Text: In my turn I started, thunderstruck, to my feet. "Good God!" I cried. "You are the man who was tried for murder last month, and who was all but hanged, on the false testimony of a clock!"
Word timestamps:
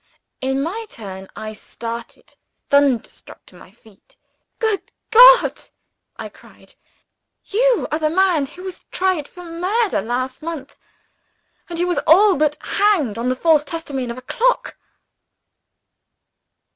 In 0.41 0.63
my 0.63 0.87
turn 0.89 1.27
I 1.35 1.53
started, 1.53 2.33
thunderstruck, 2.71 3.45
to 3.45 3.55
my 3.55 3.71
feet. 3.71 4.17
"Good 4.57 4.91
God!" 5.11 5.65
I 6.17 6.27
cried. 6.27 6.73
"You 7.45 7.87
are 7.91 7.99
the 7.99 8.09
man 8.09 8.47
who 8.47 8.63
was 8.63 8.85
tried 8.85 9.27
for 9.27 9.43
murder 9.45 10.01
last 10.01 10.41
month, 10.41 10.75
and 11.69 11.77
who 11.77 11.85
was 11.85 11.99
all 12.07 12.35
but 12.35 12.57
hanged, 12.61 13.19
on 13.19 13.29
the 13.29 13.35
false 13.35 13.63
testimony 13.63 14.09
of 14.09 14.17
a 14.17 14.23
clock!" 14.23 14.75